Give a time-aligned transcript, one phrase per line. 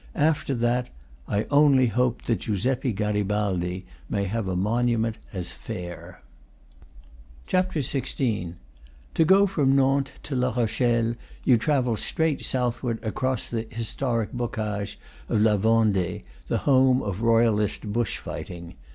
[0.15, 0.89] After that,
[1.27, 6.23] I only hope that Giuseppe Garibaldi may have a monument as fair.
[7.47, 8.55] XVI.
[9.13, 11.13] To go from Nantes to La Rochelle
[11.45, 14.97] you travel straight southward, across the historic bocage
[15.29, 18.73] of La Vendee, the home of royalist bush fighting.